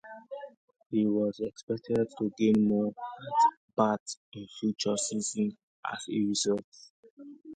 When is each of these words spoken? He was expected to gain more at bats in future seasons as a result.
He 0.89 1.05
was 1.05 1.39
expected 1.41 2.07
to 2.17 2.33
gain 2.35 2.67
more 2.67 2.87
at 2.87 3.75
bats 3.77 4.17
in 4.33 4.47
future 4.59 4.97
seasons 4.97 5.53
as 5.85 5.99
a 6.09 6.19
result. 6.25 6.65